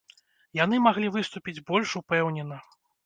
Яны 0.63 0.79
маглі 0.85 1.11
выступіць 1.17 1.63
больш 1.69 1.95
упэўнена. 2.01 2.59